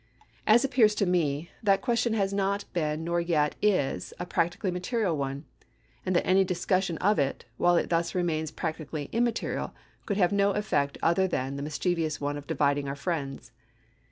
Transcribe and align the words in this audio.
As 0.47 0.65
appears 0.65 0.95
to 0.95 1.05
me, 1.05 1.51
that 1.61 1.83
question 1.83 2.13
has 2.13 2.33
not 2.33 2.65
been 2.73 3.03
nor 3.03 3.21
yet 3.21 3.53
is 3.61 4.13
a 4.17 4.25
practically 4.25 4.71
material 4.71 5.15
one, 5.15 5.45
and 6.03 6.15
that 6.15 6.25
any 6.25 6.43
discussion 6.43 6.97
of 6.97 7.19
it, 7.19 7.45
while 7.57 7.75
it 7.75 7.89
thus 7.91 8.15
remains 8.15 8.49
practically 8.49 9.09
immaterial, 9.11 9.75
could 10.07 10.17
have 10.17 10.31
no 10.31 10.53
effect 10.53 10.97
other 11.03 11.27
than 11.27 11.55
the 11.55 11.61
mischievous 11.61 12.19
one 12.19 12.35
of 12.35 12.47
dividing 12.47 12.87
our 12.87 12.95
friends. 12.95 13.51